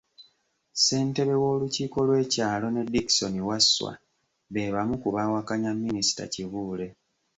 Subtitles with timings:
[0.73, 3.91] Ssentebe w'olukiiko lw'ekyalo ne Dickson Wasswa
[4.51, 6.87] be bamu ku baawakanya Minisita Kibuule.